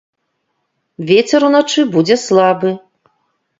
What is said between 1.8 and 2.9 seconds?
будзе слабы.